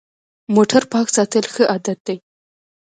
موټر 0.55 0.83
پاک 0.91 1.07
ساتل 1.17 1.45
ښه 1.53 1.63
عادت 1.71 1.99
دی. 2.07 2.17